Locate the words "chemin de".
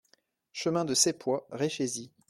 0.51-0.95